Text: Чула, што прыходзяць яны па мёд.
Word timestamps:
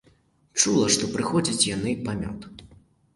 Чула, 0.61 0.87
што 0.95 1.09
прыходзяць 1.15 1.65
яны 1.75 1.93
па 2.09 2.17
мёд. 2.23 2.49